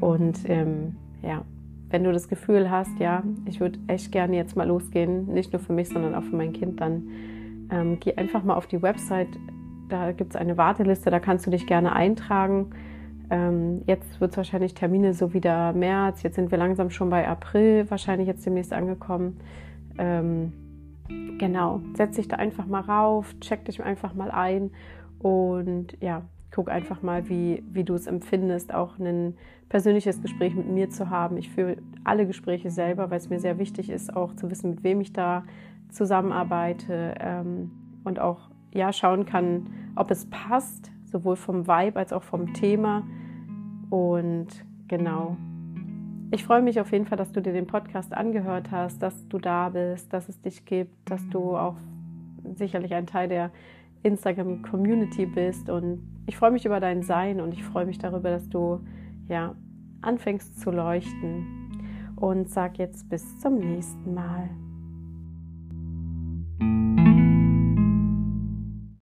Und 0.00 0.38
ähm, 0.48 0.96
ja, 1.22 1.42
wenn 1.90 2.04
du 2.04 2.12
das 2.12 2.28
Gefühl 2.28 2.70
hast, 2.70 2.98
ja, 2.98 3.22
ich 3.44 3.60
würde 3.60 3.78
echt 3.88 4.12
gerne 4.12 4.36
jetzt 4.36 4.56
mal 4.56 4.66
losgehen, 4.66 5.26
nicht 5.26 5.52
nur 5.52 5.60
für 5.60 5.72
mich, 5.72 5.88
sondern 5.88 6.14
auch 6.14 6.22
für 6.22 6.36
mein 6.36 6.52
Kind, 6.52 6.80
dann 6.80 7.08
ähm, 7.70 7.98
geh 8.00 8.14
einfach 8.14 8.44
mal 8.44 8.54
auf 8.54 8.66
die 8.66 8.80
Website. 8.80 9.28
Da 9.88 10.12
gibt 10.12 10.30
es 10.30 10.36
eine 10.36 10.56
Warteliste, 10.56 11.10
da 11.10 11.18
kannst 11.18 11.46
du 11.46 11.50
dich 11.50 11.66
gerne 11.66 11.92
eintragen. 11.92 12.70
Ähm, 13.30 13.82
jetzt 13.86 14.20
wird 14.20 14.32
es 14.32 14.36
wahrscheinlich 14.36 14.74
Termine 14.74 15.14
so 15.14 15.34
wieder 15.34 15.72
März, 15.72 16.22
jetzt 16.22 16.36
sind 16.36 16.50
wir 16.50 16.58
langsam 16.58 16.90
schon 16.90 17.10
bei 17.10 17.28
April, 17.28 17.90
wahrscheinlich 17.90 18.28
jetzt 18.28 18.46
demnächst 18.46 18.72
angekommen. 18.72 19.38
Ähm, 19.98 20.52
genau, 21.38 21.80
setz 21.94 22.16
dich 22.16 22.28
da 22.28 22.36
einfach 22.36 22.66
mal 22.66 22.80
rauf, 22.80 23.34
check 23.40 23.64
dich 23.64 23.82
einfach 23.82 24.14
mal 24.14 24.30
ein 24.30 24.70
und 25.18 25.96
ja, 26.00 26.22
guck 26.50 26.68
einfach 26.68 27.02
mal, 27.02 27.28
wie, 27.28 27.62
wie 27.70 27.84
du 27.84 27.94
es 27.94 28.06
empfindest, 28.06 28.74
auch 28.74 28.98
ein 28.98 29.36
persönliches 29.68 30.20
Gespräch 30.20 30.54
mit 30.54 30.68
mir 30.68 30.90
zu 30.90 31.10
haben. 31.10 31.36
Ich 31.36 31.50
führe 31.50 31.76
alle 32.04 32.26
Gespräche 32.26 32.70
selber, 32.70 33.10
weil 33.10 33.18
es 33.18 33.30
mir 33.30 33.38
sehr 33.38 33.58
wichtig 33.58 33.88
ist, 33.88 34.14
auch 34.14 34.34
zu 34.34 34.50
wissen, 34.50 34.70
mit 34.70 34.82
wem 34.82 35.00
ich 35.00 35.12
da 35.12 35.44
zusammenarbeite 35.90 37.14
ähm, 37.20 37.70
und 38.04 38.18
auch 38.18 38.50
ja, 38.72 38.92
schauen 38.92 39.26
kann, 39.26 39.70
ob 39.96 40.10
es 40.10 40.26
passt, 40.26 40.90
sowohl 41.04 41.36
vom 41.36 41.66
Vibe 41.66 41.98
als 41.98 42.12
auch 42.12 42.22
vom 42.22 42.52
Thema. 42.52 43.06
Und 43.90 44.48
genau. 44.88 45.36
Ich 46.32 46.44
freue 46.44 46.62
mich 46.62 46.80
auf 46.80 46.92
jeden 46.92 47.06
Fall, 47.06 47.18
dass 47.18 47.32
du 47.32 47.42
dir 47.42 47.52
den 47.52 47.66
Podcast 47.66 48.12
angehört 48.12 48.70
hast, 48.70 49.02
dass 49.02 49.26
du 49.28 49.38
da 49.38 49.68
bist, 49.70 50.12
dass 50.12 50.28
es 50.28 50.40
dich 50.40 50.64
gibt, 50.64 51.10
dass 51.10 51.28
du 51.28 51.56
auch 51.56 51.76
sicherlich 52.54 52.94
ein 52.94 53.06
Teil 53.06 53.28
der 53.28 53.50
Instagram-Community 54.04 55.26
bist. 55.26 55.68
Und 55.68 56.02
ich 56.30 56.36
freue 56.36 56.52
mich 56.52 56.64
über 56.64 56.78
dein 56.78 57.02
Sein 57.02 57.40
und 57.40 57.52
ich 57.52 57.64
freue 57.64 57.86
mich 57.86 57.98
darüber, 57.98 58.30
dass 58.30 58.48
du 58.48 58.78
ja 59.26 59.56
anfängst 60.00 60.60
zu 60.60 60.70
leuchten. 60.70 62.14
Und 62.14 62.48
sag 62.48 62.78
jetzt 62.78 63.08
bis 63.08 63.40
zum 63.40 63.58
nächsten 63.58 64.14
Mal. 64.14 64.48